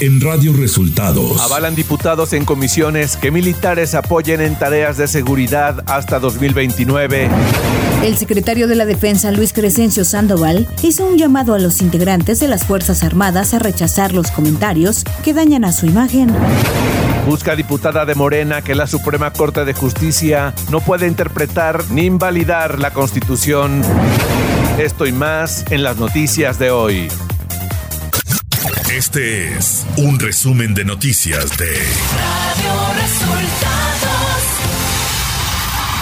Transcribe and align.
en 0.00 0.20
Radio 0.20 0.54
Resultados. 0.54 1.40
Avalan 1.42 1.74
diputados 1.74 2.32
en 2.32 2.46
comisiones 2.46 3.18
que 3.18 3.30
militares 3.30 3.94
apoyen 3.94 4.40
en 4.40 4.58
tareas 4.58 4.96
de 4.96 5.06
seguridad 5.06 5.84
hasta 5.86 6.18
2029. 6.18 7.28
El 8.02 8.16
secretario 8.16 8.66
de 8.66 8.76
la 8.76 8.86
Defensa, 8.86 9.30
Luis 9.30 9.52
Crescencio 9.52 10.06
Sandoval, 10.06 10.66
hizo 10.82 11.04
un 11.04 11.18
llamado 11.18 11.52
a 11.52 11.58
los 11.58 11.82
integrantes 11.82 12.40
de 12.40 12.48
las 12.48 12.64
Fuerzas 12.64 13.04
Armadas 13.04 13.52
a 13.52 13.58
rechazar 13.58 14.14
los 14.14 14.30
comentarios 14.30 15.04
que 15.22 15.34
dañan 15.34 15.66
a 15.66 15.72
su 15.72 15.84
imagen. 15.84 16.34
Busca 17.26 17.54
diputada 17.54 18.06
de 18.06 18.14
Morena 18.14 18.62
que 18.62 18.74
la 18.74 18.86
Suprema 18.86 19.32
Corte 19.34 19.66
de 19.66 19.74
Justicia 19.74 20.54
no 20.70 20.80
puede 20.80 21.06
interpretar 21.06 21.84
ni 21.90 22.06
invalidar 22.06 22.78
la 22.78 22.92
Constitución. 22.92 23.82
Esto 24.78 25.06
y 25.06 25.12
más 25.12 25.66
en 25.70 25.82
las 25.82 25.98
noticias 25.98 26.58
de 26.58 26.70
hoy. 26.70 27.08
Este 28.92 29.56
es 29.56 29.86
un 29.98 30.18
resumen 30.18 30.74
de 30.74 30.84
noticias 30.84 31.56
de 31.56 31.66
Radio 31.66 32.72
Resultados. 33.00 34.10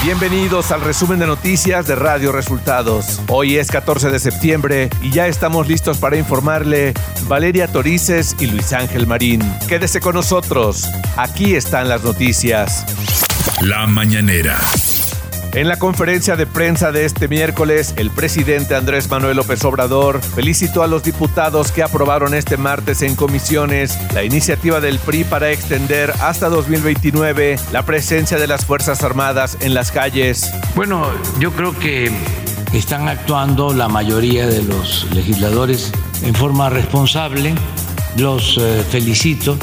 Bienvenidos 0.03 0.73
al 0.73 0.81
resumen 0.81 1.19
de 1.19 1.27
noticias 1.27 1.87
de 1.87 1.97
Radio 1.97 2.33
Resultados. 2.33 3.21
Hoy 3.29 3.59
es 3.59 3.71
14 3.71 4.09
de 4.11 4.19
septiembre 4.19 4.89
y 5.03 5.11
ya 5.11 5.27
estamos 5.27 5.69
listos 5.69 5.99
para 5.99 6.17
informarle 6.17 6.95
Valeria 7.25 7.69
Torices 7.69 8.35
y 8.41 8.47
Luis 8.47 8.73
Ángel 8.73 9.07
Marín. 9.07 9.43
Quédese 9.69 10.01
con 10.01 10.15
nosotros. 10.15 10.89
Aquí 11.19 11.57
están 11.57 11.91
las 11.91 12.03
noticias. 12.03 12.87
La 13.61 13.87
mañanera. 13.87 14.59
En 15.59 15.67
la 15.67 15.77
conferencia 15.77 16.37
de 16.37 16.47
prensa 16.47 16.93
de 16.93 17.05
este 17.05 17.27
miércoles, 17.27 17.93
el 17.97 18.13
presidente 18.13 18.77
Andrés 18.77 19.11
Manuel 19.11 19.39
López 19.39 19.65
Obrador 19.65 20.23
felicitó 20.23 20.85
a 20.85 20.87
los 20.87 21.03
diputados 21.03 21.73
que 21.73 21.83
aprobaron 21.83 22.33
este 22.33 22.57
martes 22.57 23.03
en 23.03 23.17
comisiones 23.17 23.99
la 24.15 24.23
iniciativa 24.23 24.79
del 24.81 25.01
PRI 25.01 25.25
para 25.25 25.51
extender 25.51 26.13
hasta 26.21 26.49
2029 26.49 27.59
la 27.73 27.85
presencia 27.85 28.39
de 28.39 28.47
las 28.47 28.67
Fuerzas 28.67 29.03
Armadas 29.03 29.59
en 29.59 29.75
las 29.75 29.91
calles. 29.91 30.49
Bueno, 30.77 31.09
yo 31.41 31.51
creo 31.51 31.77
que 31.77 32.09
están 32.73 33.09
actuando 33.09 33.75
la 33.75 33.89
mayoría 33.89 34.47
de 34.47 34.63
los 34.63 35.13
legisladores 35.13 35.91
en 36.23 36.37
forma 36.37 36.71
responsable. 36.71 37.53
Los 38.17 38.59
eh, 38.59 38.85
felicito, 38.89 39.59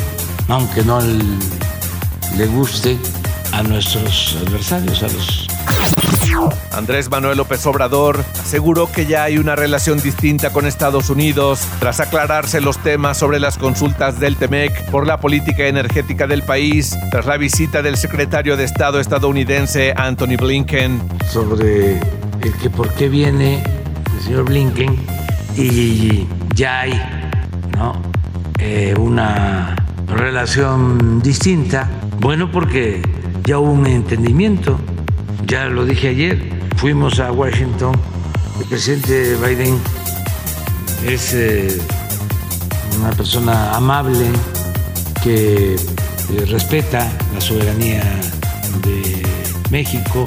aunque 0.49 0.83
no 0.83 0.99
le 0.99 2.47
guste 2.47 2.97
a 3.55 3.63
nuestros 3.63 4.35
adversarios, 4.45 5.01
a 5.01 5.07
los 5.07 5.47
Andrés 6.73 7.09
Manuel 7.09 7.37
López 7.37 7.65
Obrador 7.65 8.25
aseguró 8.37 8.91
que 8.91 9.05
ya 9.05 9.23
hay 9.23 9.37
una 9.37 9.55
relación 9.55 10.01
distinta 10.01 10.51
con 10.51 10.65
Estados 10.65 11.09
Unidos 11.09 11.65
tras 11.79 12.01
aclararse 12.01 12.59
los 12.59 12.77
temas 12.79 13.17
sobre 13.17 13.39
las 13.39 13.57
consultas 13.57 14.19
del 14.19 14.35
TEMEC 14.35 14.91
por 14.91 15.07
la 15.07 15.21
política 15.21 15.67
energética 15.67 16.27
del 16.27 16.43
país 16.43 16.97
tras 17.11 17.25
la 17.27 17.37
visita 17.37 17.81
del 17.81 17.95
secretario 17.95 18.57
de 18.57 18.65
Estado 18.65 18.99
estadounidense 18.99 19.93
Anthony 19.95 20.35
Blinken. 20.37 21.01
Sobre 21.31 21.99
el 21.99 22.53
que 22.61 22.69
por 22.69 22.93
qué 22.95 23.07
viene 23.07 23.63
el 24.17 24.21
señor 24.21 24.43
Blinken 24.45 24.97
y 25.55 26.27
ya 26.53 26.81
hay 26.81 27.01
eh, 28.59 28.93
una 28.99 29.77
relación 30.07 31.21
distinta. 31.21 31.89
Bueno, 32.19 32.51
porque 32.51 33.01
ya 33.45 33.59
hubo 33.59 33.71
un 33.71 33.87
entendimiento 33.87 34.79
ya 35.47 35.65
lo 35.65 35.85
dije 35.85 36.09
ayer, 36.09 36.39
fuimos 36.77 37.19
a 37.19 37.31
Washington, 37.31 37.93
el 38.59 38.65
presidente 38.67 39.35
Biden 39.35 39.77
es 41.05 41.33
eh, 41.33 41.79
una 42.97 43.11
persona 43.11 43.75
amable 43.75 44.25
que 45.23 45.75
eh, 45.75 46.45
respeta 46.47 47.11
la 47.33 47.41
soberanía 47.41 48.01
de 48.83 49.21
México 49.69 50.25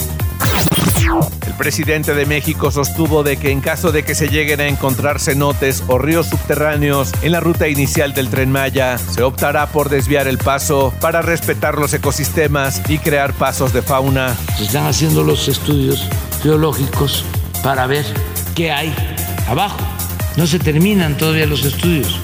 presidente 1.59 2.15
de 2.15 2.25
México 2.25 2.71
sostuvo 2.71 3.23
de 3.23 3.37
que 3.37 3.51
en 3.51 3.61
caso 3.61 3.93
de 3.93 4.03
que 4.03 4.15
se 4.15 4.29
lleguen 4.29 4.61
a 4.61 4.69
encontrar 4.69 5.21
cenotes 5.21 5.85
o 5.89 5.99
ríos 5.99 6.29
subterráneos 6.29 7.13
en 7.21 7.33
la 7.33 7.41
ruta 7.41 7.69
inicial 7.69 8.15
del 8.15 8.31
tren 8.31 8.51
Maya, 8.51 8.97
se 8.97 9.23
optará 9.23 9.67
por 9.67 9.91
desviar 9.91 10.29
el 10.29 10.39
paso 10.39 10.95
para 11.01 11.21
respetar 11.21 11.77
los 11.77 11.93
ecosistemas 11.93 12.81
y 12.89 12.99
crear 12.99 13.35
pasos 13.35 13.75
de 13.75 13.83
fauna. 13.83 14.35
Se 14.57 14.65
están 14.65 14.87
haciendo 14.87 15.23
los 15.23 15.49
estudios 15.49 16.09
geológicos 16.43 17.25
para 17.63 17.87
ver 17.87 18.07
qué 18.55 18.71
hay 18.71 18.95
abajo. 19.47 19.79
No 20.37 20.47
se 20.47 20.59
terminan 20.59 21.19
todavía 21.19 21.47
los 21.47 21.65
estudios. 21.65 22.19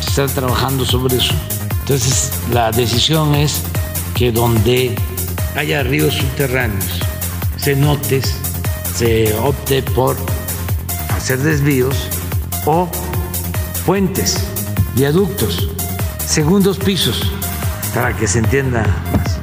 Se 0.00 0.10
están 0.10 0.28
trabajando 0.28 0.84
sobre 0.84 1.16
eso. 1.16 1.34
Entonces, 1.80 2.30
la 2.52 2.70
decisión 2.70 3.34
es 3.34 3.62
que 4.14 4.30
donde 4.30 4.94
haya 5.56 5.82
ríos 5.82 6.14
subterráneos, 6.14 7.00
cenotes, 7.58 8.39
se 9.00 9.34
opte 9.38 9.82
por 9.82 10.14
hacer 11.08 11.38
desvíos 11.38 12.06
o 12.66 12.86
puentes, 13.86 14.46
viaductos, 14.94 15.70
segundos 16.18 16.78
pisos, 16.78 17.32
para 17.94 18.14
que 18.14 18.26
se 18.26 18.40
entienda 18.40 18.84
más. 19.14 19.40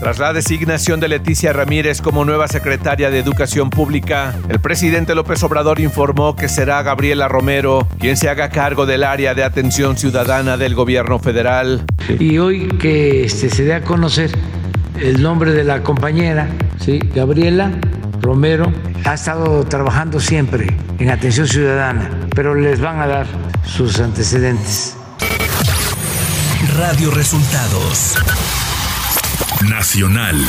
Tras 0.00 0.18
la 0.18 0.32
designación 0.32 0.98
de 0.98 1.08
Leticia 1.08 1.52
Ramírez 1.52 2.00
como 2.00 2.24
nueva 2.24 2.48
secretaria 2.48 3.10
de 3.10 3.18
Educación 3.18 3.68
Pública, 3.68 4.34
el 4.48 4.60
presidente 4.60 5.14
López 5.14 5.42
Obrador 5.42 5.78
informó 5.78 6.36
que 6.36 6.48
será 6.48 6.82
Gabriela 6.82 7.28
Romero 7.28 7.86
quien 8.00 8.16
se 8.16 8.30
haga 8.30 8.48
cargo 8.48 8.86
del 8.86 9.04
área 9.04 9.34
de 9.34 9.44
atención 9.44 9.98
ciudadana 9.98 10.56
del 10.56 10.74
gobierno 10.74 11.18
federal. 11.18 11.84
Y 12.18 12.38
hoy 12.38 12.66
que 12.80 13.26
este, 13.26 13.50
se 13.50 13.64
dé 13.64 13.74
a 13.74 13.82
conocer 13.82 14.30
el 15.02 15.20
nombre 15.20 15.52
de 15.52 15.64
la 15.64 15.82
compañera, 15.82 16.48
¿sí? 16.78 16.98
Gabriela 17.14 17.72
Romero, 18.26 18.72
ha 19.04 19.14
estado 19.14 19.64
trabajando 19.66 20.18
siempre 20.18 20.66
en 20.98 21.10
atención 21.10 21.46
ciudadana, 21.46 22.10
pero 22.34 22.56
les 22.56 22.80
van 22.80 23.00
a 23.00 23.06
dar 23.06 23.26
sus 23.64 24.00
antecedentes. 24.00 24.96
Radio 26.76 27.12
Resultados 27.12 28.16
Nacional. 29.70 30.44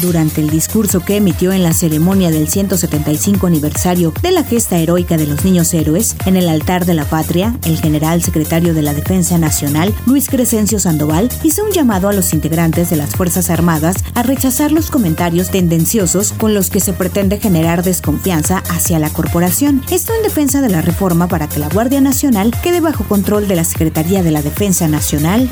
Durante 0.00 0.40
el 0.40 0.50
discurso 0.50 1.00
que 1.00 1.16
emitió 1.16 1.52
en 1.52 1.62
la 1.62 1.72
ceremonia 1.72 2.30
del 2.30 2.48
175 2.48 3.46
aniversario 3.46 4.12
de 4.22 4.32
la 4.32 4.42
gesta 4.42 4.78
heroica 4.78 5.16
de 5.16 5.26
los 5.26 5.44
niños 5.44 5.72
héroes 5.74 6.16
en 6.26 6.36
el 6.36 6.48
altar 6.48 6.86
de 6.86 6.94
la 6.94 7.04
patria, 7.04 7.56
el 7.64 7.78
general 7.78 8.22
secretario 8.22 8.74
de 8.74 8.82
la 8.82 8.94
Defensa 8.94 9.38
Nacional, 9.38 9.94
Luis 10.06 10.28
Crescencio 10.28 10.80
Sandoval, 10.80 11.28
hizo 11.42 11.64
un 11.64 11.70
llamado 11.70 12.08
a 12.08 12.12
los 12.12 12.32
integrantes 12.32 12.90
de 12.90 12.96
las 12.96 13.10
Fuerzas 13.10 13.50
Armadas 13.50 13.96
a 14.14 14.22
rechazar 14.22 14.72
los 14.72 14.90
comentarios 14.90 15.50
tendenciosos 15.50 16.32
con 16.32 16.54
los 16.54 16.70
que 16.70 16.80
se 16.80 16.92
pretende 16.92 17.38
generar 17.38 17.82
desconfianza 17.82 18.62
hacia 18.70 18.98
la 18.98 19.10
corporación. 19.10 19.82
Esto 19.90 20.14
en 20.14 20.22
defensa 20.22 20.60
de 20.60 20.70
la 20.70 20.82
reforma 20.82 21.28
para 21.28 21.48
que 21.48 21.58
la 21.58 21.68
Guardia 21.68 22.00
Nacional 22.00 22.52
quede 22.62 22.80
bajo 22.80 23.04
control 23.04 23.46
de 23.48 23.56
la 23.56 23.64
Secretaría 23.64 24.22
de 24.22 24.30
la 24.30 24.42
Defensa 24.42 24.88
Nacional. 24.88 25.50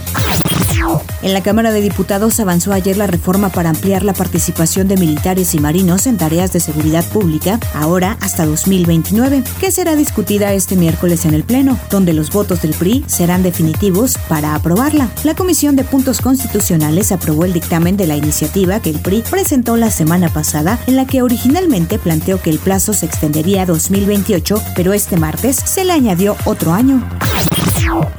En 1.22 1.34
la 1.34 1.42
Cámara 1.42 1.70
de 1.70 1.82
Diputados 1.82 2.40
avanzó 2.40 2.72
ayer 2.72 2.96
la 2.96 3.06
reforma 3.06 3.50
para 3.50 3.70
ampliar 3.70 4.02
la 4.02 4.14
participación 4.14 4.88
de 4.88 4.96
militares 4.96 5.54
y 5.54 5.58
marinos 5.58 6.06
en 6.06 6.16
tareas 6.16 6.52
de 6.52 6.60
seguridad 6.60 7.04
pública, 7.04 7.60
ahora 7.74 8.16
hasta 8.20 8.46
2029, 8.46 9.42
que 9.60 9.70
será 9.70 9.96
discutida 9.96 10.52
este 10.52 10.76
miércoles 10.76 11.26
en 11.26 11.34
el 11.34 11.44
Pleno, 11.44 11.78
donde 11.90 12.12
los 12.12 12.30
votos 12.30 12.62
del 12.62 12.74
PRI 12.74 13.04
serán 13.06 13.42
definitivos 13.42 14.18
para 14.28 14.54
aprobarla. 14.54 15.10
La 15.24 15.34
Comisión 15.34 15.76
de 15.76 15.84
Puntos 15.84 16.20
Constitucionales 16.20 17.12
aprobó 17.12 17.44
el 17.44 17.52
dictamen 17.52 17.96
de 17.96 18.06
la 18.06 18.16
iniciativa 18.16 18.80
que 18.80 18.90
el 18.90 19.00
PRI 19.00 19.22
presentó 19.30 19.76
la 19.76 19.90
semana 19.90 20.30
pasada, 20.30 20.78
en 20.86 20.96
la 20.96 21.06
que 21.06 21.22
originalmente 21.22 21.98
planteó 21.98 22.40
que 22.40 22.50
el 22.50 22.58
plazo 22.58 22.92
se 22.92 23.06
extendería 23.06 23.62
a 23.62 23.66
2028, 23.66 24.62
pero 24.74 24.94
este 24.94 25.16
martes 25.16 25.56
se 25.56 25.84
le 25.84 25.92
añadió 25.92 26.36
otro 26.44 26.72
año. 26.72 27.06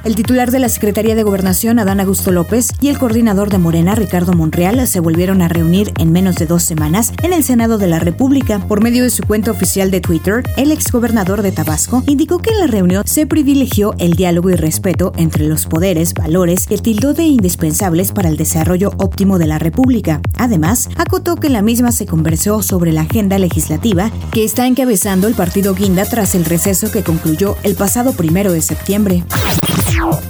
El 0.03 0.15
titular 0.15 0.51
de 0.51 0.59
la 0.59 0.69
Secretaría 0.69 1.15
de 1.15 1.23
Gobernación, 1.23 1.79
Adán 1.79 1.99
Augusto 1.99 2.31
López, 2.31 2.69
y 2.81 2.89
el 2.89 2.97
coordinador 2.97 3.49
de 3.49 3.59
Morena, 3.59 3.95
Ricardo 3.95 4.33
Monreal, 4.33 4.87
se 4.87 4.99
volvieron 4.99 5.41
a 5.41 5.47
reunir 5.47 5.91
en 5.99 6.11
menos 6.11 6.35
de 6.35 6.47
dos 6.47 6.63
semanas 6.63 7.13
en 7.21 7.33
el 7.33 7.43
Senado 7.43 7.77
de 7.77 7.87
la 7.87 7.99
República. 7.99 8.59
Por 8.59 8.81
medio 8.81 9.03
de 9.03 9.09
su 9.09 9.23
cuenta 9.23 9.51
oficial 9.51 9.91
de 9.91 10.01
Twitter, 10.01 10.43
el 10.57 10.71
exgobernador 10.71 11.41
de 11.41 11.51
Tabasco 11.51 12.03
indicó 12.07 12.39
que 12.39 12.49
en 12.49 12.59
la 12.59 12.67
reunión 12.67 13.03
se 13.05 13.25
privilegió 13.27 13.93
el 13.99 14.13
diálogo 14.13 14.49
y 14.49 14.55
respeto 14.55 15.13
entre 15.17 15.45
los 15.47 15.65
poderes, 15.67 16.13
valores 16.13 16.65
que 16.65 16.77
tildó 16.77 17.13
de 17.13 17.23
indispensables 17.23 18.11
para 18.11 18.29
el 18.29 18.37
desarrollo 18.37 18.93
óptimo 18.97 19.37
de 19.37 19.47
la 19.47 19.59
República. 19.59 20.21
Además, 20.37 20.89
acotó 20.97 21.35
que 21.35 21.49
la 21.49 21.61
misma 21.61 21.91
se 21.91 22.05
conversó 22.05 22.63
sobre 22.63 22.91
la 22.91 23.01
agenda 23.01 23.37
legislativa 23.37 24.11
que 24.31 24.43
está 24.43 24.65
encabezando 24.65 25.27
el 25.27 25.35
partido 25.35 25.75
Guinda 25.75 26.05
tras 26.05 26.35
el 26.35 26.45
receso 26.45 26.91
que 26.91 27.03
concluyó 27.03 27.55
el 27.63 27.75
pasado 27.75 28.13
primero 28.13 28.51
de 28.51 28.61
septiembre. 28.61 29.23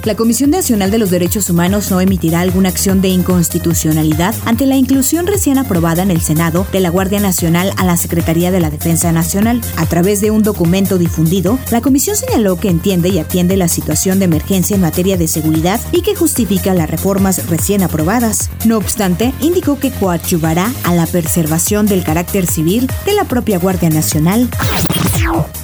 La 0.04 0.16
Comisión 0.16 0.50
Nacional 0.50 0.90
de 0.90 0.98
los 0.98 1.10
Derechos 1.10 1.48
Humanos 1.48 1.90
no 1.90 2.00
emitirá 2.00 2.40
alguna 2.40 2.68
acción 2.68 3.00
de 3.00 3.08
inconstitucionalidad 3.08 4.34
ante 4.44 4.66
la 4.66 4.76
inclusión 4.76 5.26
recién 5.26 5.58
aprobada 5.58 6.02
en 6.02 6.10
el 6.10 6.20
Senado 6.20 6.66
de 6.72 6.80
la 6.80 6.90
Guardia 6.90 7.20
Nacional 7.20 7.72
a 7.76 7.84
la 7.84 7.96
Secretaría 7.96 8.50
de 8.50 8.58
la 8.58 8.70
Defensa 8.70 9.12
Nacional. 9.12 9.60
A 9.76 9.86
través 9.86 10.20
de 10.20 10.30
un 10.30 10.42
documento 10.42 10.98
difundido, 10.98 11.58
la 11.70 11.80
comisión 11.80 12.16
señaló 12.16 12.56
que 12.56 12.68
entiende 12.68 13.10
y 13.10 13.20
atiende 13.20 13.56
la 13.56 13.68
situación 13.68 14.18
de 14.18 14.24
emergencia 14.24 14.74
en 14.74 14.82
materia 14.82 15.16
de 15.16 15.28
seguridad 15.28 15.80
y 15.92 16.02
que 16.02 16.16
justifica 16.16 16.74
las 16.74 16.90
reformas 16.90 17.48
recién 17.48 17.82
aprobadas. 17.82 18.50
No 18.64 18.78
obstante, 18.78 19.32
indicó 19.40 19.78
que 19.78 19.92
coadyuvará 19.92 20.72
a 20.82 20.94
la 20.94 21.06
preservación 21.06 21.86
del 21.86 22.02
carácter 22.04 22.46
civil 22.46 22.90
de 23.06 23.14
la 23.14 23.24
propia 23.24 23.58
Guardia 23.58 23.88
Nacional. 23.88 24.50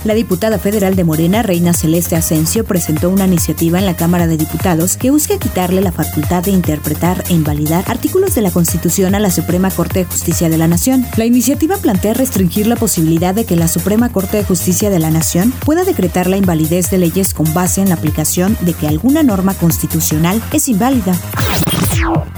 La 0.05 0.15
diputada 0.15 0.59
federal 0.59 0.97
de 0.97 1.05
Morena, 1.05 1.43
Reina 1.43 1.75
Celeste 1.75 2.17
Asensio, 2.17 2.65
presentó 2.65 3.11
una 3.11 3.27
iniciativa 3.27 3.68
en 3.77 3.85
la 3.85 3.97
Cámara 3.97 4.27
de 4.27 4.39
Diputados 4.39 4.97
que 4.97 5.11
busca 5.11 5.39
quitarle 5.39 5.83
la 5.83 5.93
facultad 5.93 6.43
de 6.43 6.51
interpretar 6.51 7.23
e 7.29 7.35
invalidar 7.35 7.85
artículos 7.87 8.35
de 8.35 8.41
la 8.41 8.51
Constitución 8.51 9.15
a 9.15 9.21
la 9.21 9.31
Suprema 9.31 9.71
Corte 9.71 9.99
de 9.99 10.05
Justicia 10.07 10.49
de 10.49 10.57
la 10.57 10.69
Nación. 10.69 11.05
La 11.17 11.27
iniciativa 11.27 11.77
plantea 11.77 12.15
restringir 12.15 12.67
la 12.67 12.77
posibilidad 12.77 13.35
de 13.35 13.45
que 13.45 13.57
la 13.57 13.69
Suprema 13.69 14.09
Corte 14.09 14.39
de 14.39 14.45
Justicia 14.45 14.89
de 14.89 14.99
la 14.99 15.11
Nación 15.11 15.53
pueda 15.67 15.85
decretar 15.85 16.29
la 16.29 16.39
invalidez 16.39 16.91
de 16.91 16.97
leyes 16.97 17.35
con 17.35 17.53
base 17.53 17.83
en 17.83 17.91
la 17.91 17.97
aplicación 17.97 18.57
de 18.63 18.73
que 18.73 18.89
alguna 18.89 19.23
norma 19.23 19.53
constitucional 19.53 20.43
es 20.53 20.69
inválida. 20.69 21.15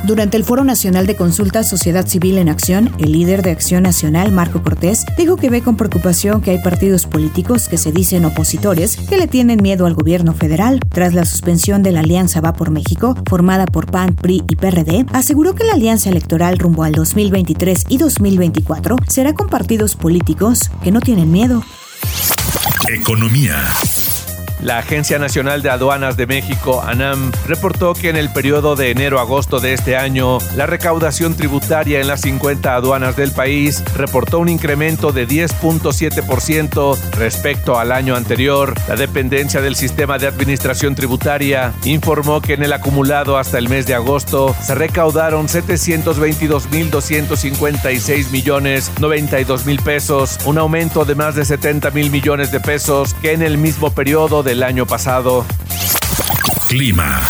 Durante 0.04 0.36
el 0.36 0.44
Foro 0.44 0.64
Nacional 0.64 1.06
de 1.06 1.14
Consulta 1.14 1.62
Sociedad 1.62 2.06
Civil 2.06 2.38
en 2.38 2.48
Acción, 2.48 2.90
el 2.98 3.12
líder 3.12 3.42
de 3.42 3.50
Acción 3.50 3.82
Nacional, 3.82 4.32
Marco 4.32 4.62
Cortés, 4.62 5.04
dijo 5.16 5.36
que 5.36 5.50
ve 5.50 5.62
con 5.62 5.76
preocupación 5.76 6.40
que 6.40 6.52
hay 6.52 6.58
partidos 6.58 7.06
políticos 7.06 7.68
que 7.68 7.76
se 7.76 7.92
dicen 7.92 8.24
opositores 8.24 8.96
que 8.96 9.18
le 9.18 9.28
tienen 9.28 9.62
miedo 9.62 9.86
al 9.86 9.94
gobierno 9.94 10.32
federal. 10.32 10.80
Tras 10.88 11.14
la 11.14 11.19
suspensión 11.24 11.82
de 11.82 11.92
la 11.92 12.00
Alianza 12.00 12.40
Va 12.40 12.52
por 12.52 12.70
México, 12.70 13.16
formada 13.28 13.66
por 13.66 13.90
PAN, 13.90 14.14
PRI 14.14 14.42
y 14.48 14.56
PRD, 14.56 15.06
aseguró 15.12 15.54
que 15.54 15.64
la 15.64 15.74
alianza 15.74 16.10
electoral 16.10 16.58
rumbo 16.58 16.84
al 16.84 16.92
2023 16.92 17.86
y 17.88 17.98
2024 17.98 18.96
será 19.08 19.34
con 19.34 19.48
partidos 19.48 19.96
políticos 19.96 20.70
que 20.82 20.90
no 20.90 21.00
tienen 21.00 21.30
miedo. 21.30 21.62
Economía. 22.88 23.56
La 24.62 24.78
Agencia 24.78 25.18
Nacional 25.18 25.62
de 25.62 25.70
Aduanas 25.70 26.18
de 26.18 26.26
México, 26.26 26.82
ANAM, 26.82 27.32
reportó 27.46 27.94
que 27.94 28.10
en 28.10 28.16
el 28.16 28.30
periodo 28.30 28.76
de 28.76 28.90
enero 28.90 29.18
a 29.18 29.22
agosto 29.22 29.60
de 29.60 29.72
este 29.72 29.96
año, 29.96 30.36
la 30.56 30.66
recaudación 30.66 31.34
tributaria 31.34 32.00
en 32.00 32.08
las 32.08 32.20
50 32.22 32.74
aduanas 32.74 33.14
del 33.16 33.32
país 33.32 33.82
reportó 33.96 34.38
un 34.38 34.50
incremento 34.50 35.12
de 35.12 35.26
10.7% 35.26 36.98
respecto 37.12 37.78
al 37.78 37.92
año 37.92 38.16
anterior. 38.16 38.74
La 38.88 38.96
dependencia 38.96 39.62
del 39.62 39.76
sistema 39.76 40.18
de 40.18 40.26
administración 40.26 40.94
tributaria 40.94 41.72
informó 41.84 42.42
que 42.42 42.54
en 42.54 42.62
el 42.62 42.72
acumulado 42.72 43.36
hasta 43.38 43.58
el 43.58 43.68
mes 43.68 43.86
de 43.86 43.94
agosto 43.94 44.56
se 44.60 44.74
recaudaron 44.74 45.46
722.256 45.48 48.30
millones 48.30 48.90
92 49.00 49.64
mil 49.64 49.80
pesos, 49.80 50.38
un 50.44 50.58
aumento 50.58 51.04
de 51.04 51.14
más 51.14 51.34
de 51.34 51.44
70 51.44 51.90
mil 51.92 52.10
millones 52.10 52.50
de 52.52 52.60
pesos 52.60 53.14
que 53.14 53.32
en 53.32 53.42
el 53.42 53.56
mismo 53.56 53.90
periodo 53.90 54.42
de 54.42 54.49
el 54.50 54.62
año 54.62 54.86
pasado. 54.86 55.46
Clima. 56.68 57.20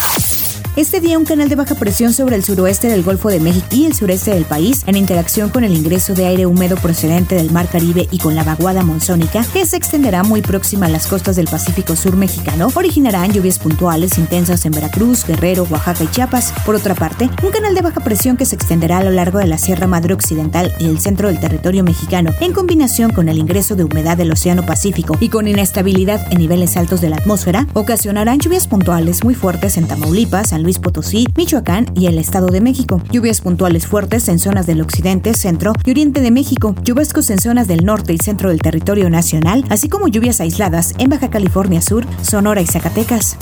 Este 0.76 1.00
día 1.00 1.18
un 1.18 1.24
canal 1.24 1.48
de 1.48 1.56
baja 1.56 1.74
presión 1.74 2.12
sobre 2.12 2.36
el 2.36 2.44
suroeste 2.44 2.86
del 2.86 3.02
Golfo 3.02 3.28
de 3.28 3.40
México 3.40 3.66
y 3.72 3.86
el 3.86 3.92
sureste 3.92 4.32
del 4.32 4.44
país, 4.44 4.84
en 4.86 4.96
interacción 4.96 5.50
con 5.50 5.64
el 5.64 5.74
ingreso 5.76 6.14
de 6.14 6.26
aire 6.26 6.46
húmedo 6.46 6.76
procedente 6.76 7.34
del 7.34 7.50
Mar 7.50 7.68
Caribe 7.68 8.08
y 8.12 8.18
con 8.18 8.36
la 8.36 8.44
vaguada 8.44 8.84
monzónica, 8.84 9.44
que 9.52 9.66
se 9.66 9.76
extenderá 9.76 10.22
muy 10.22 10.42
próxima 10.42 10.86
a 10.86 10.88
las 10.88 11.08
costas 11.08 11.34
del 11.34 11.48
Pacífico 11.48 11.96
Sur 11.96 12.16
mexicano, 12.16 12.68
originarán 12.72 13.32
lluvias 13.32 13.58
puntuales 13.58 14.16
intensas 14.16 14.64
en 14.64 14.70
Veracruz, 14.70 15.26
Guerrero, 15.26 15.66
Oaxaca 15.68 16.04
y 16.04 16.06
Chiapas. 16.06 16.54
Por 16.64 16.76
otra 16.76 16.94
parte, 16.94 17.28
un 17.42 17.50
canal 17.50 17.74
de 17.74 17.82
baja 17.82 18.00
presión 18.04 18.36
que 18.36 18.46
se 18.46 18.54
extenderá 18.54 18.98
a 18.98 19.04
lo 19.04 19.10
largo 19.10 19.40
de 19.40 19.48
la 19.48 19.58
Sierra 19.58 19.88
Madre 19.88 20.14
Occidental 20.14 20.72
y 20.78 20.86
el 20.86 21.00
centro 21.00 21.26
del 21.26 21.40
territorio 21.40 21.82
mexicano, 21.82 22.30
en 22.40 22.52
combinación 22.52 23.10
con 23.10 23.28
el 23.28 23.38
ingreso 23.38 23.74
de 23.74 23.84
humedad 23.84 24.16
del 24.16 24.30
Océano 24.30 24.64
Pacífico 24.64 25.18
y 25.18 25.30
con 25.30 25.48
inestabilidad 25.48 26.32
en 26.32 26.38
niveles 26.38 26.76
altos 26.76 27.00
de 27.00 27.10
la 27.10 27.16
atmósfera, 27.16 27.66
ocasionarán 27.72 28.38
lluvias 28.38 28.68
puntuales 28.68 29.24
muy 29.24 29.34
fuertes 29.34 29.76
en 29.76 29.88
Tamaulipas, 29.88 30.52
Luis 30.62 30.78
Potosí, 30.78 31.26
Michoacán 31.36 31.86
y 31.94 32.06
el 32.06 32.18
Estado 32.18 32.46
de 32.48 32.60
México. 32.60 33.02
Lluvias 33.10 33.40
puntuales 33.40 33.86
fuertes 33.86 34.28
en 34.28 34.38
zonas 34.38 34.66
del 34.66 34.80
occidente, 34.80 35.34
centro 35.34 35.72
y 35.84 35.90
oriente 35.90 36.20
de 36.20 36.30
México. 36.30 36.74
Lluvascos 36.82 37.30
en 37.30 37.38
zonas 37.38 37.68
del 37.68 37.84
norte 37.84 38.12
y 38.12 38.18
centro 38.18 38.50
del 38.50 38.60
territorio 38.60 39.10
nacional, 39.10 39.64
así 39.70 39.88
como 39.88 40.08
lluvias 40.08 40.40
aisladas 40.40 40.94
en 40.98 41.10
Baja 41.10 41.30
California 41.30 41.82
Sur, 41.82 42.06
Sonora 42.22 42.60
y 42.60 42.66
Zacatecas. 42.66 43.36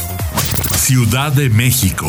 Ciudad 0.77 1.33
de 1.33 1.51
México. 1.51 2.09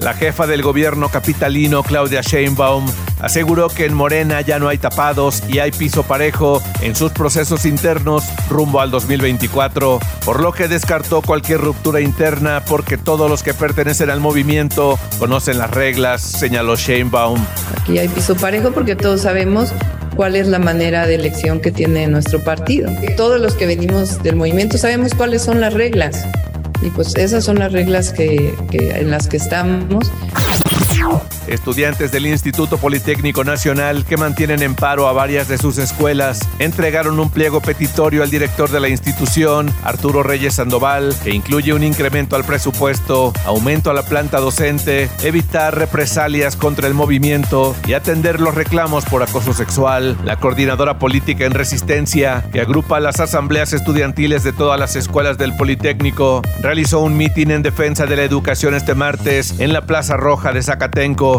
La 0.00 0.14
jefa 0.14 0.46
del 0.46 0.62
gobierno 0.62 1.08
capitalino, 1.08 1.82
Claudia 1.82 2.20
Sheinbaum, 2.20 2.86
aseguró 3.20 3.68
que 3.68 3.86
en 3.86 3.94
Morena 3.94 4.40
ya 4.40 4.58
no 4.58 4.68
hay 4.68 4.78
tapados 4.78 5.42
y 5.48 5.58
hay 5.58 5.72
piso 5.72 6.02
parejo 6.02 6.62
en 6.82 6.94
sus 6.94 7.12
procesos 7.12 7.64
internos 7.64 8.24
rumbo 8.50 8.80
al 8.80 8.90
2024, 8.90 10.00
por 10.24 10.40
lo 10.40 10.52
que 10.52 10.68
descartó 10.68 11.22
cualquier 11.22 11.60
ruptura 11.60 12.00
interna 12.00 12.62
porque 12.66 12.98
todos 12.98 13.30
los 13.30 13.42
que 13.42 13.54
pertenecen 13.54 14.10
al 14.10 14.20
movimiento 14.20 14.98
conocen 15.18 15.58
las 15.58 15.70
reglas, 15.70 16.20
señaló 16.20 16.76
Sheinbaum. 16.76 17.44
Aquí 17.80 17.98
hay 17.98 18.08
piso 18.08 18.36
parejo 18.36 18.72
porque 18.72 18.96
todos 18.96 19.22
sabemos 19.22 19.72
cuál 20.16 20.36
es 20.36 20.46
la 20.46 20.58
manera 20.58 21.06
de 21.06 21.14
elección 21.14 21.60
que 21.60 21.70
tiene 21.70 22.06
nuestro 22.06 22.42
partido. 22.42 22.90
Todos 23.16 23.40
los 23.40 23.54
que 23.54 23.66
venimos 23.66 24.22
del 24.22 24.36
movimiento 24.36 24.78
sabemos 24.78 25.14
cuáles 25.14 25.42
son 25.42 25.60
las 25.60 25.74
reglas. 25.74 26.26
Y 26.84 26.90
pues 26.90 27.14
esas 27.16 27.44
son 27.44 27.58
las 27.58 27.72
reglas 27.72 28.12
que, 28.12 28.54
que 28.70 28.90
en 28.90 29.10
las 29.10 29.26
que 29.26 29.38
estamos. 29.38 30.12
Estudiantes 31.46 32.10
del 32.10 32.26
Instituto 32.26 32.78
Politécnico 32.78 33.44
Nacional 33.44 34.04
que 34.04 34.16
mantienen 34.16 34.62
en 34.62 34.74
paro 34.74 35.08
a 35.08 35.12
varias 35.12 35.48
de 35.48 35.58
sus 35.58 35.78
escuelas 35.78 36.40
entregaron 36.58 37.20
un 37.20 37.30
pliego 37.30 37.60
petitorio 37.60 38.22
al 38.22 38.30
director 38.30 38.70
de 38.70 38.80
la 38.80 38.88
institución, 38.88 39.70
Arturo 39.82 40.22
Reyes 40.22 40.54
Sandoval, 40.54 41.14
que 41.22 41.30
incluye 41.30 41.72
un 41.72 41.82
incremento 41.82 42.36
al 42.36 42.44
presupuesto, 42.44 43.32
aumento 43.44 43.90
a 43.90 43.94
la 43.94 44.02
planta 44.02 44.40
docente, 44.40 45.10
evitar 45.22 45.76
represalias 45.76 46.56
contra 46.56 46.88
el 46.88 46.94
movimiento 46.94 47.76
y 47.86 47.92
atender 47.92 48.40
los 48.40 48.54
reclamos 48.54 49.04
por 49.04 49.22
acoso 49.22 49.52
sexual. 49.52 50.16
La 50.24 50.36
coordinadora 50.36 50.98
política 50.98 51.44
en 51.44 51.52
resistencia, 51.52 52.44
que 52.52 52.60
agrupa 52.60 53.00
las 53.00 53.20
asambleas 53.20 53.72
estudiantiles 53.72 54.44
de 54.44 54.52
todas 54.52 54.78
las 54.78 54.96
escuelas 54.96 55.38
del 55.38 55.56
Politécnico, 55.56 56.42
realizó 56.60 57.00
un 57.00 57.16
mitin 57.16 57.50
en 57.50 57.62
defensa 57.62 58.06
de 58.06 58.16
la 58.16 58.22
educación 58.22 58.74
este 58.74 58.94
martes 58.94 59.60
en 59.60 59.72
la 59.72 59.82
Plaza 59.82 60.16
Roja 60.16 60.52
de 60.52 60.62
Zacatenco 60.62 61.33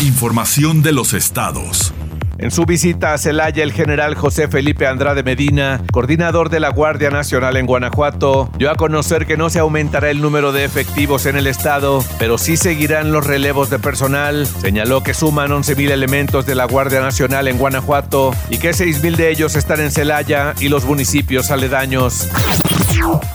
Información 0.00 0.82
de 0.82 0.92
los 0.92 1.12
estados. 1.12 1.92
En 2.38 2.50
su 2.50 2.66
visita 2.66 3.14
a 3.14 3.18
Celaya, 3.18 3.62
el 3.62 3.72
general 3.72 4.14
José 4.14 4.46
Felipe 4.46 4.86
Andrade 4.86 5.22
Medina, 5.22 5.80
coordinador 5.90 6.50
de 6.50 6.60
la 6.60 6.68
Guardia 6.68 7.08
Nacional 7.08 7.56
en 7.56 7.64
Guanajuato, 7.64 8.50
dio 8.58 8.70
a 8.70 8.74
conocer 8.74 9.24
que 9.26 9.38
no 9.38 9.48
se 9.48 9.58
aumentará 9.58 10.10
el 10.10 10.20
número 10.20 10.52
de 10.52 10.64
efectivos 10.64 11.24
en 11.24 11.36
el 11.36 11.46
estado, 11.46 12.04
pero 12.18 12.36
sí 12.36 12.58
seguirán 12.58 13.10
los 13.10 13.26
relevos 13.26 13.70
de 13.70 13.78
personal. 13.78 14.46
Señaló 14.46 15.02
que 15.02 15.14
suman 15.14 15.50
11.000 15.50 15.90
elementos 15.90 16.44
de 16.44 16.54
la 16.54 16.66
Guardia 16.66 17.00
Nacional 17.00 17.48
en 17.48 17.56
Guanajuato 17.56 18.34
y 18.50 18.58
que 18.58 18.72
6.000 18.72 19.16
de 19.16 19.30
ellos 19.30 19.56
están 19.56 19.80
en 19.80 19.90
Celaya 19.90 20.54
y 20.60 20.68
los 20.68 20.84
municipios 20.84 21.50
aledaños. 21.50 22.28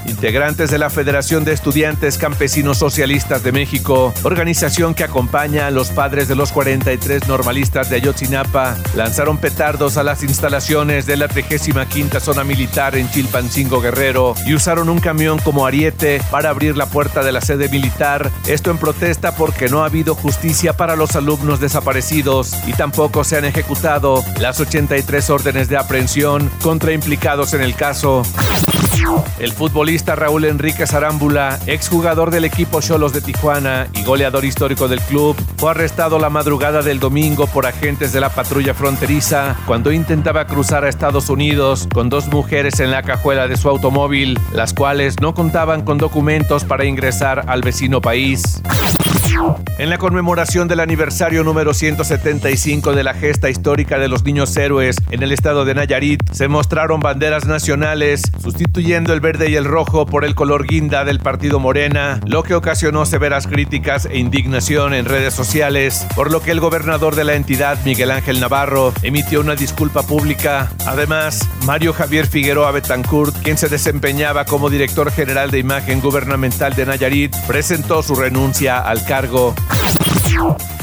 Integrantes 0.06 0.70
de 0.70 0.78
la 0.78 0.90
Federación 0.90 1.44
de 1.46 1.54
Estudiantes 1.54 2.18
Campesinos 2.18 2.78
Socialistas 2.78 3.44
de 3.44 3.52
México, 3.52 4.14
organización 4.24 4.94
que 4.94 5.04
acompaña 5.04 5.68
a 5.68 5.72
los 5.72 5.90
padres 5.90 6.28
de 6.28 6.36
los 6.36 6.52
43 6.52 7.28
normalistas 7.28 7.90
de 7.90 7.96
Ayotzinapa, 7.96 8.78
lanzaron 8.96 9.38
petardos 9.38 9.98
a 9.98 10.04
las 10.04 10.24
instalaciones 10.24 11.06
de 11.06 11.18
la 11.18 11.28
35 11.28 12.20
Zona 12.20 12.44
Militar 12.44 12.96
en 12.96 13.10
Chilpancingo 13.10 13.82
Guerrero 13.82 14.36
y 14.46 14.54
usaron 14.54 14.90
un 14.90 15.00
camión 15.00 15.40
como 15.40 15.66
ariete 15.66 16.22
para 16.30 16.50
abrir 16.50 16.78
la 16.78 16.86
puerta 16.86 17.24
de 17.24 17.32
la 17.32 17.42
sede 17.42 17.70
militar, 17.70 18.32
esto 18.48 18.70
en 18.70 18.78
protesta 18.78 19.36
porque 19.36 19.70
no 19.70 19.84
ha 19.84 19.86
habido 19.88 20.16
justicia 20.16 20.74
para 20.74 20.96
los 20.96 21.16
alumnos 21.16 21.60
desaparecidos 21.60 22.54
y 22.68 22.74
tampoco 22.74 23.24
se 23.24 23.38
han 23.38 23.46
ejecutado 23.46 24.24
las 24.40 24.60
83 24.60 25.30
órdenes 25.30 25.70
de 25.70 25.78
aprehensión 25.78 26.52
contra 26.62 26.94
implicados 26.94 27.54
en 27.54 27.62
el 27.62 27.76
caso. 27.76 28.24
El 29.40 29.52
futbolista 29.54 30.16
Raúl 30.16 30.46
Enrique 30.46 30.86
Zarámbula, 30.86 31.60
exjugador 31.66 32.30
del 32.30 32.46
equipo 32.46 32.82
Cholos 32.82 33.14
de 33.14 33.22
Tijuana 33.22 33.88
y 33.94 34.04
goleador 34.04 34.46
histórico 34.46 34.88
del 34.88 35.02
club, 35.02 35.36
fue 35.58 35.72
arrestado 35.72 36.20
la 36.20 36.30
madrugada 36.30 36.82
del 36.82 37.00
domingo 37.00 37.48
por 37.48 37.66
agentes 37.66 38.14
de 38.14 38.22
la 38.22 38.30
patrulla 38.30 38.74
fronteriza 38.74 39.56
cuando 39.66 39.92
intentaba 39.92 40.46
cruzar 40.46 40.84
a 40.84 40.90
Estados 40.90 41.30
Unidos 41.30 41.88
con 41.92 42.10
dos 42.10 42.28
mujeres 42.28 42.80
en 42.80 42.92
la 42.92 43.02
cajuela 43.04 43.48
de 43.48 43.58
su 43.58 43.70
automóvil, 43.70 44.40
las 44.54 44.74
cuales 44.74 45.20
no 45.20 45.34
contaban 45.34 45.84
con 45.84 45.98
documentos 45.98 46.64
para 46.64 46.86
ingresar 46.86 47.46
al 47.48 47.62
vecino 47.62 48.02
país. 48.02 48.62
En 49.78 49.90
la 49.90 49.98
conmemoración 49.98 50.68
del 50.68 50.80
aniversario 50.80 51.44
número 51.44 51.74
175 51.74 52.94
de 52.94 53.04
la 53.04 53.16
gesta 53.16 53.50
histórica 53.50 53.98
de 53.98 54.08
los 54.08 54.24
niños 54.24 54.56
héroes 54.56 54.98
en 55.10 55.24
el 55.24 55.32
estado 55.32 55.66
de 55.66 55.74
Nayarit, 55.74 56.22
se 56.32 56.48
mostraron 56.48 57.00
banderas 57.00 57.46
nacionales 57.46 58.22
sustituyendo 58.40 59.12
el 59.12 59.22
verde 59.22 59.50
y 59.50 59.56
el 59.56 59.66
rojo 59.66 60.06
por 60.06 60.24
el 60.24 60.36
color 60.36 60.68
guinda 60.68 61.04
del 61.04 61.20
partido 61.20 61.60
Morena, 61.60 62.20
lo 62.28 62.44
que 62.44 62.54
ocasionó 62.54 63.08
severas 63.08 63.48
críticas 63.48 64.06
e 64.06 64.20
indignación 64.20 64.94
en 64.94 65.06
redes 65.06 65.34
sociales, 65.34 66.06
por 66.16 66.32
lo 66.32 66.42
que 66.42 66.52
el 66.52 66.60
gobernador 66.60 67.16
de 67.16 67.24
la 67.24 67.34
entidad, 67.34 67.80
Miguel 67.84 68.12
Ángel 68.12 68.40
Navarro, 68.40 68.94
emitió 69.02 69.42
una 69.42 69.56
disculpa 69.56 70.04
pública. 70.04 70.72
Además, 70.86 71.40
Mario 71.66 71.94
Javier 71.94 72.28
Figueroa 72.28 72.70
Betancourt, 72.70 73.36
quien 73.42 73.58
se 73.58 73.70
desempeñaba 73.70 74.46
como 74.46 74.70
director 74.70 75.12
general 75.12 75.50
de 75.50 75.58
imagen 75.58 76.02
gubernamental 76.02 76.76
de 76.76 76.86
Nayarit, 76.86 77.36
presentó 77.48 78.04
su 78.04 78.14
renuncia 78.14 78.78
al 78.78 79.04
cargo. 79.06 79.31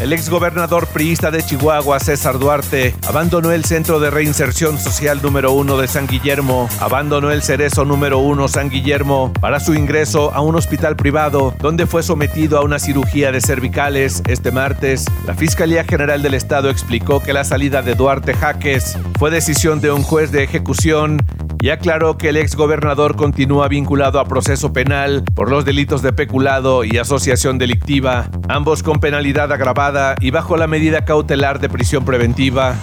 El 0.00 0.12
exgobernador 0.12 0.86
priista 0.86 1.30
de 1.30 1.42
Chihuahua, 1.42 2.00
César 2.00 2.38
Duarte, 2.38 2.94
abandonó 3.06 3.52
el 3.52 3.64
Centro 3.64 4.00
de 4.00 4.10
Reinserción 4.10 4.78
Social 4.78 5.20
número 5.20 5.52
1 5.52 5.76
de 5.76 5.88
San 5.88 6.06
Guillermo, 6.06 6.68
abandonó 6.80 7.30
el 7.30 7.42
Cerezo 7.42 7.84
número 7.84 8.18
1 8.20 8.48
San 8.48 8.70
Guillermo 8.70 9.32
para 9.40 9.60
su 9.60 9.74
ingreso 9.74 10.32
a 10.32 10.40
un 10.40 10.56
hospital 10.56 10.96
privado, 10.96 11.54
donde 11.60 11.86
fue 11.86 12.02
sometido 12.02 12.58
a 12.58 12.62
una 12.62 12.78
cirugía 12.78 13.32
de 13.32 13.40
cervicales. 13.40 14.22
Este 14.28 14.50
martes. 14.50 15.04
La 15.26 15.34
Fiscalía 15.34 15.84
General 15.84 16.22
del 16.22 16.34
Estado 16.34 16.70
explicó 16.70 17.20
que 17.20 17.32
la 17.32 17.44
salida 17.44 17.82
de 17.82 17.94
Duarte 17.94 18.34
Jaques 18.34 18.96
fue 19.18 19.30
decisión 19.30 19.80
de 19.80 19.90
un 19.90 20.02
juez 20.02 20.30
de 20.30 20.44
ejecución 20.44 21.18
y 21.60 21.70
aclaró 21.70 22.18
que 22.18 22.30
el 22.30 22.36
exgobernador 22.36 23.16
continúa 23.16 23.68
vinculado 23.68 24.20
a 24.20 24.26
proceso 24.26 24.72
penal 24.72 25.24
por 25.34 25.50
los 25.50 25.64
delitos 25.64 26.02
de 26.02 26.12
peculado 26.12 26.84
y 26.84 26.98
asociación 26.98 27.58
delictiva, 27.58 28.30
ambos 28.48 28.82
con 28.82 29.00
penalidad 29.00 29.52
agravada 29.52 30.14
y 30.20 30.30
bajo 30.30 30.56
la 30.56 30.66
medida 30.66 31.04
cautelar 31.04 31.60
de 31.60 31.68
prisión 31.68 32.04
preventiva. 32.04 32.76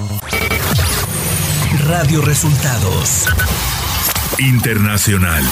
Radio 1.88 2.22
Resultados 2.22 3.28
Internacional. 4.40 5.44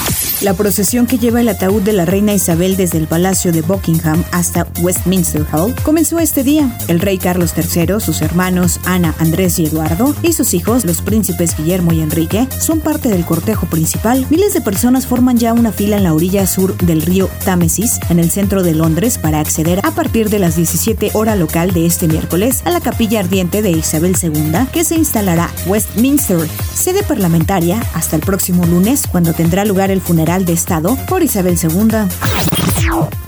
La 0.44 0.54
procesión 0.56 1.08
que 1.08 1.18
lleva 1.18 1.40
el 1.40 1.48
ataúd 1.48 1.82
de 1.84 1.94
la 1.94 2.04
reina 2.04 2.34
Isabel 2.34 2.76
desde 2.76 2.98
el 2.98 3.08
Palacio 3.08 3.54
de 3.54 3.62
Buckingham 3.62 4.26
hasta 4.34 4.68
Westminster 4.82 5.46
Hall 5.54 5.74
comenzó 5.84 6.20
este 6.20 6.44
día. 6.44 6.78
El 6.90 7.00
rey 7.00 7.18
Carlos 7.18 7.54
III, 7.56 8.02
sus 8.02 8.22
hermanos 8.22 8.82
Ana, 8.84 9.16
Andrés 9.20 9.58
y 9.60 9.68
Eduardo 9.68 10.14
y 10.22 10.34
sus 10.34 10.54
hijos, 10.54 10.84
los 10.84 11.00
príncipes 11.00 11.56
Guillermo 11.56 11.94
y 11.94 12.02
Enrique, 12.02 12.46
son 12.60 12.82
parte 12.82 13.08
del 13.08 13.24
cortejo 13.24 13.68
principal. 13.68 14.28
Miles 14.30 14.54
de 14.54 14.60
personas 14.60 15.08
forman 15.08 15.38
ya 15.38 15.54
una 15.54 15.72
fila 15.72 15.96
en 15.96 16.04
la 16.04 16.14
orilla 16.14 16.46
sur 16.46 16.76
del 16.76 17.04
río 17.04 17.30
Támesis, 17.46 18.02
en 18.10 18.20
el 18.20 18.30
centro 18.30 18.64
de 18.64 18.76
Londres, 18.76 19.18
para 19.18 19.40
acceder 19.40 19.80
a 19.84 19.92
partir 19.92 20.30
de 20.30 20.40
las 20.40 20.58
17 20.58 21.12
hora 21.14 21.38
local 21.38 21.72
de 21.72 21.86
este 21.86 22.10
miércoles 22.10 22.64
a 22.66 22.72
la 22.72 22.82
capilla 22.82 23.22
ardiente 23.22 23.62
de 23.62 23.72
Isabel 23.72 24.18
II, 24.22 24.68
que 24.74 24.84
se 24.84 24.96
instalará 24.96 25.50
Westminster, 25.68 26.50
sede 26.76 27.02
parlamentaria, 27.04 27.82
hasta 27.94 28.18
el 28.18 28.24
próximo 28.24 28.66
lunes, 28.66 29.04
cuando 29.10 29.32
tendrá 29.32 29.64
lugar 29.64 29.90
el 29.90 30.02
funeral 30.02 30.33
de 30.42 30.54
Estado 30.54 30.98
por 31.08 31.22
Isabel 31.22 31.60
II. 31.62 32.08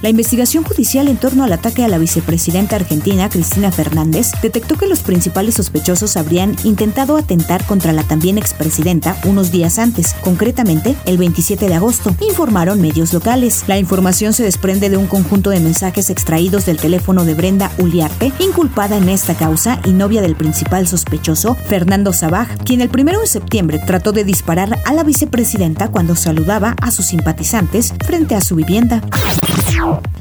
La 0.01 0.09
investigación 0.09 0.63
judicial 0.63 1.07
en 1.07 1.17
torno 1.17 1.43
al 1.43 1.53
ataque 1.53 1.83
a 1.83 1.87
la 1.87 1.97
vicepresidenta 1.97 2.75
argentina 2.75 3.29
Cristina 3.29 3.71
Fernández 3.71 4.31
detectó 4.41 4.77
que 4.77 4.87
los 4.87 4.99
principales 4.99 5.55
sospechosos 5.55 6.17
habrían 6.17 6.55
intentado 6.63 7.17
atentar 7.17 7.65
contra 7.65 7.93
la 7.93 8.03
también 8.03 8.37
expresidenta 8.37 9.17
unos 9.23 9.51
días 9.51 9.79
antes, 9.79 10.13
concretamente 10.21 10.95
el 11.05 11.17
27 11.17 11.67
de 11.67 11.73
agosto, 11.73 12.15
informaron 12.27 12.81
medios 12.81 13.13
locales. 13.13 13.63
La 13.67 13.79
información 13.79 14.33
se 14.33 14.43
desprende 14.43 14.89
de 14.89 14.97
un 14.97 15.07
conjunto 15.07 15.49
de 15.49 15.59
mensajes 15.59 16.09
extraídos 16.09 16.65
del 16.65 16.77
teléfono 16.77 17.25
de 17.25 17.33
Brenda 17.33 17.71
Uliarte, 17.79 18.31
inculpada 18.39 18.97
en 18.97 19.09
esta 19.09 19.35
causa 19.35 19.79
y 19.85 19.91
novia 19.91 20.21
del 20.21 20.35
principal 20.35 20.87
sospechoso, 20.87 21.55
Fernando 21.55 22.13
Sabaj, 22.13 22.57
quien 22.63 22.81
el 22.81 22.91
1 22.95 23.21
de 23.21 23.27
septiembre 23.27 23.79
trató 23.85 24.11
de 24.11 24.23
disparar 24.23 24.77
a 24.85 24.93
la 24.93 25.03
vicepresidenta 25.03 25.89
cuando 25.89 26.15
saludaba 26.15 26.75
a 26.81 26.91
sus 26.95 27.07
simpatizantes 27.07 27.93
frente 28.05 28.35
a 28.35 28.41
su 28.41 28.55
vivienda. 28.55 29.01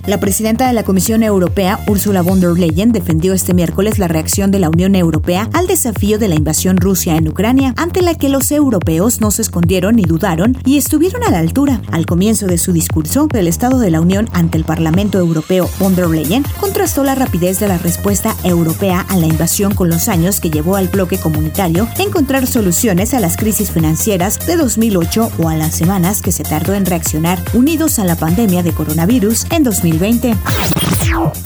La 0.07 0.21
presidenta 0.21 0.67
de 0.67 0.75
la 0.75 0.83
Comisión 0.83 1.23
Europea, 1.23 1.81
Ursula 1.87 2.21
von 2.21 2.39
der 2.39 2.59
Leyen, 2.59 2.93
defendió 2.93 3.33
este 3.33 3.55
miércoles 3.55 3.99
la 3.99 4.07
reacción 4.07 4.51
de 4.51 4.59
la 4.59 4.69
Unión 4.69 4.97
Europea 4.97 5.49
al 5.55 5.67
desafío 5.67 6.19
de 6.19 6.29
la 6.29 6.35
invasión 6.35 6.77
Rusia 6.77 7.17
en 7.17 7.27
Ucrania, 7.27 7.73
ante 7.79 8.03
la 8.03 8.15
que 8.15 8.29
los 8.29 8.51
europeos 8.51 9.23
no 9.23 9.31
se 9.31 9.41
escondieron 9.41 9.97
ni 9.97 10.03
dudaron 10.03 10.59
y 10.67 10.77
estuvieron 10.77 11.25
a 11.25 11.31
la 11.31 11.39
altura. 11.39 11.81
Al 11.91 12.05
comienzo 12.05 12.47
de 12.47 12.59
su 12.59 12.73
discurso 12.73 13.29
del 13.29 13.49
Estado 13.49 13.79
de 13.79 13.91
la 13.91 14.03
Unión 14.03 14.29
ante 14.33 14.59
el 14.59 14.65
Parlamento 14.65 15.19
Europeo, 15.19 15.71
von 15.79 15.95
der 15.95 16.09
Leyen 16.09 16.45
contrastó 16.61 17.03
la 17.03 17.15
rapidez 17.15 17.59
de 17.61 17.69
la 17.69 17.79
respuesta 17.79 18.37
europea 18.45 19.07
a 19.09 19.17
la 19.17 19.27
invasión 19.27 19.75
con 19.75 19.89
los 19.89 20.09
años 20.09 20.39
que 20.39 20.51
llevó 20.51 20.77
al 20.77 20.89
bloque 20.89 21.17
comunitario 21.17 21.89
encontrar 21.99 22.47
soluciones 22.47 23.15
a 23.15 23.21
las 23.21 23.39
crisis 23.39 23.71
financieras 23.71 24.45
de 24.47 24.57
2008 24.57 25.33
o 25.39 25.49
a 25.49 25.57
las 25.57 25.75
semanas 25.75 26.21
que 26.21 26.33
se 26.33 26.43
en 26.73 26.87
reaccionar 26.87 27.39
unidos 27.53 27.99
a 27.99 28.05
la 28.05 28.17
pandemia 28.17 28.63
de 28.63 28.73
coronavirus 28.73 29.45
en 29.51 29.65
2020. 29.65 30.35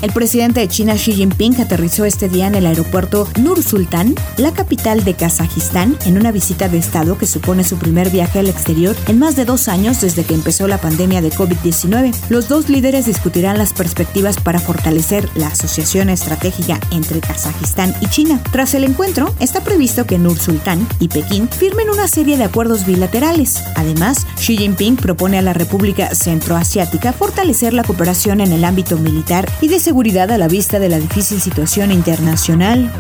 El 0.03 0.13
presidente 0.13 0.61
de 0.61 0.69
China 0.69 0.95
Xi 0.95 1.13
Jinping 1.13 1.61
aterrizó 1.61 2.05
este 2.05 2.29
día 2.29 2.47
en 2.47 2.55
el 2.55 2.67
aeropuerto 2.67 3.29
Nur 3.41 3.63
Sultan, 3.63 4.15
la 4.37 4.53
capital 4.53 5.05
de 5.05 5.15
Kazajistán, 5.15 5.97
en 6.07 6.19
una 6.19 6.33
visita 6.33 6.69
de 6.69 6.79
Estado 6.79 7.19
que 7.19 7.27
supone 7.27 7.65
su 7.65 7.79
primer 7.79 8.11
viaje 8.11 8.39
al 8.39 8.49
exterior 8.49 8.97
en 9.07 9.19
más 9.19 9.37
de 9.37 9.45
dos 9.45 9.69
años 9.69 10.01
desde 10.01 10.25
que 10.25 10.35
empezó 10.35 10.69
la 10.69 10.79
pandemia 10.79 11.21
de 11.21 11.31
COVID-19. 11.31 12.15
Los 12.29 12.49
dos 12.49 12.69
líderes 12.69 13.07
discutirán 13.07 13.59
las 13.59 13.73
perspectivas 13.73 14.37
para 14.39 14.61
fortalecer 14.61 15.29
la 15.35 15.49
asociación 15.49 16.09
estratégica 16.09 16.81
entre 16.91 17.21
Kazajistán 17.21 17.95
y 18.01 18.07
China. 18.07 18.41
Tras 18.53 18.75
el 18.75 18.85
encuentro, 18.85 19.35
está 19.41 19.63
previsto 19.63 20.07
que 20.07 20.19
Nur 20.19 20.39
Sultan 20.39 20.87
y 21.01 21.09
Pekín 21.09 21.49
firmen 21.49 21.91
una 21.91 22.09
serie 22.09 22.37
de 22.37 22.45
acuerdos 22.45 22.87
bilaterales. 22.87 23.63
Además, 23.77 24.27
Xi 24.37 24.57
Jinping 24.57 24.97
propone 24.97 25.39
a 25.39 25.43
la 25.43 25.53
República 25.53 26.15
Centroasiática 26.15 27.13
fortalecer 27.13 27.73
la 27.73 27.85
cooperación 27.85 28.41
en 28.41 28.53
el 28.53 28.65
ámbito 28.65 28.97
militar 28.97 29.49
y 29.61 29.68
de 29.69 29.81
seguridad 29.81 30.31
a 30.31 30.39
la 30.39 30.49
vista 30.49 30.79
de 30.79 30.89
la 30.89 30.99
difícil 30.99 31.41
situación 31.41 31.93
internacional. 31.93 32.91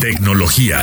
Tecnología. 0.00 0.78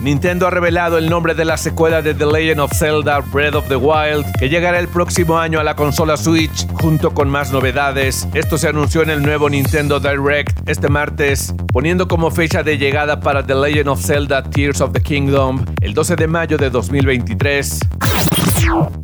Nintendo 0.00 0.46
ha 0.46 0.50
revelado 0.50 0.98
el 0.98 1.08
nombre 1.08 1.34
de 1.34 1.44
la 1.44 1.56
secuela 1.56 2.02
de 2.02 2.12
The 2.12 2.26
Legend 2.26 2.60
of 2.60 2.72
Zelda 2.72 3.20
Breath 3.20 3.54
of 3.54 3.68
the 3.68 3.76
Wild, 3.76 4.26
que 4.38 4.48
llegará 4.48 4.78
el 4.78 4.88
próximo 4.88 5.38
año 5.38 5.60
a 5.60 5.64
la 5.64 5.76
consola 5.76 6.16
Switch, 6.16 6.66
junto 6.74 7.14
con 7.14 7.30
más 7.30 7.52
novedades. 7.52 8.26
Esto 8.34 8.58
se 8.58 8.68
anunció 8.68 9.02
en 9.02 9.10
el 9.10 9.22
nuevo 9.22 9.48
Nintendo 9.48 10.00
Direct 10.00 10.68
este 10.68 10.88
martes, 10.88 11.54
poniendo 11.72 12.08
como 12.08 12.30
fecha 12.30 12.62
de 12.62 12.76
llegada 12.76 13.20
para 13.20 13.46
The 13.46 13.54
Legend 13.54 13.88
of 13.88 14.04
Zelda 14.04 14.42
Tears 14.42 14.80
of 14.80 14.92
the 14.92 15.00
Kingdom 15.00 15.64
el 15.80 15.94
12 15.94 16.16
de 16.16 16.26
mayo 16.26 16.58
de 16.58 16.68
2023. 16.68 17.78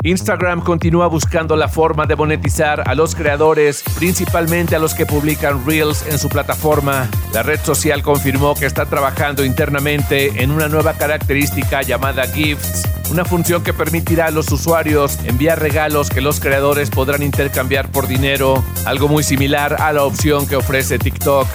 Instagram 0.03 0.63
continúa 0.63 1.07
buscando 1.09 1.57
la 1.57 1.69
forma 1.69 2.07
de 2.07 2.17
monetizar 2.17 2.89
a 2.89 2.95
los 2.95 3.15
creadores, 3.15 3.83
principalmente 3.97 4.75
a 4.75 4.79
los 4.79 4.95
que 4.95 5.07
publican 5.07 5.65
Reels 5.67 6.07
en 6.09 6.19
su 6.19 6.29
plataforma. 6.29 7.09
La 7.33 7.43
red 7.43 7.61
social 7.61 8.03
confirmó 8.03 8.55
que 8.55 8.67
está 8.67 8.87
trabajando 8.87 9.45
internamente 9.45 10.43
en 10.43 10.51
una 10.51 10.69
nueva 10.69 10.95
característica 10.95 11.83
llamada 11.83 12.27
Gifts, 12.27 12.83
una 13.11 13.25
función 13.25 13.63
que 13.63 13.75
permitirá 13.75 14.27
a 14.27 14.31
los 14.31 14.51
usuarios 14.53 15.19
enviar 15.25 15.61
regalos 15.61 16.09
que 16.09 16.21
los 16.21 16.41
creadores 16.41 16.91
podrán 16.91 17.23
intercambiar 17.23 17.91
por 17.91 18.07
dinero, 18.07 18.65
algo 18.87 19.09
muy 19.09 19.23
similar 19.23 19.77
a 19.81 19.93
la 19.93 20.05
opción 20.05 20.47
que 20.47 20.57
ofrece 20.57 20.99
TikTok. 20.99 21.47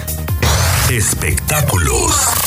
Espectáculos. 0.90 2.45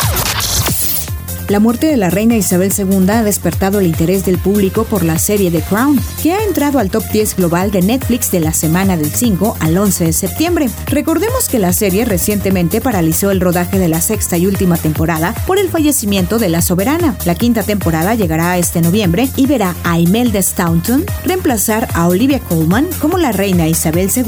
La 1.49 1.59
muerte 1.59 1.87
de 1.87 1.97
la 1.97 2.11
reina 2.11 2.35
Isabel 2.35 2.71
II 2.77 3.09
ha 3.09 3.23
despertado 3.23 3.79
el 3.79 3.87
interés 3.87 4.23
del 4.23 4.37
público 4.37 4.83
por 4.83 5.03
la 5.03 5.17
serie 5.17 5.49
The 5.49 5.63
Crown, 5.63 5.99
que 6.21 6.31
ha 6.31 6.43
entrado 6.43 6.77
al 6.77 6.91
top 6.91 7.03
10 7.11 7.37
global 7.37 7.71
de 7.71 7.81
Netflix 7.81 8.29
de 8.29 8.39
la 8.39 8.53
semana 8.53 8.95
del 8.97 9.09
5 9.09 9.57
al 9.59 9.75
11 9.75 10.05
de 10.05 10.13
septiembre. 10.13 10.69
Recordemos 10.85 11.49
que 11.49 11.57
la 11.57 11.73
serie 11.73 12.05
recientemente 12.05 12.81
paralizó 12.81 13.31
el 13.31 13.41
rodaje 13.41 13.79
de 13.79 13.87
la 13.87 13.99
sexta 13.99 14.37
y 14.37 14.45
última 14.45 14.77
temporada 14.77 15.33
por 15.47 15.57
el 15.57 15.69
fallecimiento 15.69 16.37
de 16.37 16.49
la 16.49 16.61
soberana. 16.61 17.17
La 17.25 17.33
quinta 17.33 17.63
temporada 17.63 18.13
llegará 18.13 18.59
este 18.59 18.81
noviembre 18.81 19.27
y 19.35 19.47
verá 19.47 19.75
a 19.83 19.97
Imelda 19.97 20.43
Staunton 20.43 21.03
reemplazar 21.25 21.87
a 21.95 22.07
Olivia 22.07 22.39
Colman 22.41 22.87
como 23.01 23.17
la 23.17 23.31
reina 23.31 23.67
Isabel 23.67 24.11
II. 24.15 24.23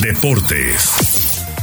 Deportes. 0.00 1.13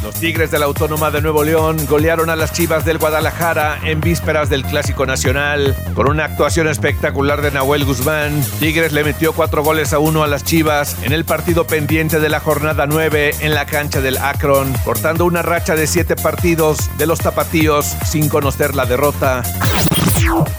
Los 0.01 0.15
Tigres 0.15 0.49
de 0.49 0.57
la 0.57 0.65
Autónoma 0.65 1.11
de 1.11 1.21
Nuevo 1.21 1.43
León 1.43 1.77
golearon 1.87 2.31
a 2.31 2.35
las 2.35 2.51
Chivas 2.53 2.85
del 2.85 2.97
Guadalajara 2.97 3.79
en 3.83 4.01
vísperas 4.01 4.49
del 4.49 4.63
Clásico 4.63 5.05
Nacional. 5.05 5.75
Con 5.93 6.09
una 6.09 6.25
actuación 6.25 6.67
espectacular 6.67 7.41
de 7.41 7.51
Nahuel 7.51 7.85
Guzmán, 7.85 8.43
Tigres 8.59 8.93
le 8.93 9.03
metió 9.03 9.33
cuatro 9.33 9.63
goles 9.63 9.93
a 9.93 9.99
uno 9.99 10.23
a 10.23 10.27
las 10.27 10.43
Chivas 10.43 10.97
en 11.03 11.13
el 11.13 11.23
partido 11.23 11.67
pendiente 11.67 12.19
de 12.19 12.29
la 12.29 12.39
jornada 12.39 12.87
9 12.87 13.35
en 13.41 13.53
la 13.53 13.67
cancha 13.67 14.01
del 14.01 14.17
Akron, 14.17 14.73
cortando 14.83 15.25
una 15.25 15.43
racha 15.43 15.75
de 15.75 15.85
siete 15.85 16.15
partidos 16.15 16.89
de 16.97 17.05
los 17.05 17.19
tapatíos 17.19 17.85
sin 18.05 18.27
conocer 18.27 18.73
la 18.73 18.85
derrota. 18.85 19.43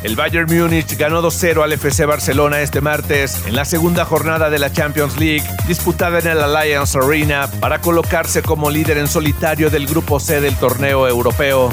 El 0.03 0.17
Bayern 0.17 0.55
Múnich 0.55 0.97
ganó 0.97 1.23
2-0 1.23 1.63
al 1.63 1.73
FC 1.73 2.05
Barcelona 2.07 2.61
este 2.61 2.81
martes 2.81 3.41
en 3.47 3.55
la 3.55 3.65
segunda 3.65 4.05
jornada 4.05 4.51
de 4.51 4.59
la 4.59 4.73
Champions 4.73 5.19
League, 5.19 5.45
disputada 5.67 6.19
en 6.19 6.27
el 6.27 6.41
Allianz 6.41 6.97
Arena, 6.97 7.49
para 7.61 7.81
colocarse 7.81 8.43
como 8.43 8.71
líder 8.71 8.99
en 8.99 9.09
solitario 9.09 9.71
del 9.71 9.87
grupo 9.87 10.21
C 10.21 10.41
del 10.41 10.57
torneo 10.57 11.09
europeo. 11.09 11.71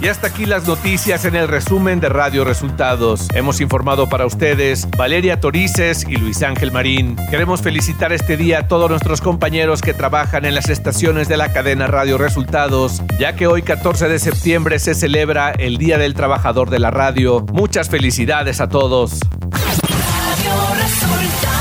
Y 0.00 0.08
hasta 0.08 0.26
aquí 0.26 0.46
las 0.46 0.66
noticias 0.66 1.24
en 1.24 1.36
el 1.36 1.46
resumen 1.46 2.00
de 2.00 2.08
Radio 2.08 2.44
Resultados. 2.44 3.28
Hemos 3.34 3.60
informado 3.60 4.08
para 4.08 4.26
ustedes 4.26 4.88
Valeria 4.96 5.40
Torices 5.40 6.04
y 6.08 6.16
Luis 6.16 6.42
Ángel 6.42 6.72
Marín. 6.72 7.16
Queremos 7.30 7.62
felicitar 7.62 8.12
este 8.12 8.36
día 8.36 8.60
a 8.60 8.68
todos 8.68 8.90
nuestros 8.90 9.20
compañeros 9.20 9.80
que 9.80 9.94
trabajan 9.94 10.44
en 10.44 10.54
las 10.56 10.68
estaciones 10.68 11.28
de 11.28 11.36
la 11.36 11.52
cadena 11.52 11.86
Radio 11.86 12.18
Resultados, 12.18 13.00
ya 13.18 13.36
que 13.36 13.46
hoy 13.46 13.62
14 13.62 14.08
de 14.08 14.18
septiembre 14.18 14.78
se 14.80 14.94
celebra 14.94 15.52
el 15.52 15.78
Día 15.78 15.98
del 15.98 16.14
Trabajador 16.14 16.68
de 16.68 16.80
la 16.80 16.90
Radio. 16.90 17.44
Muchas 17.52 17.88
felicidades 17.88 18.60
a 18.60 18.68
todos. 18.68 19.20
Radio 19.50 20.82
Resultados. 20.82 21.51